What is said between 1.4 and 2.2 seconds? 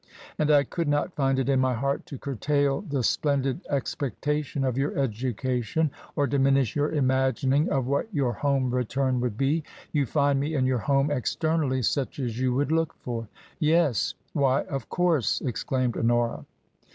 in my heart to